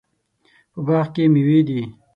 په 0.71 0.79
باغ 0.87 1.05
کې 1.13 1.23
میوې 1.33 1.59
دي 1.67 1.81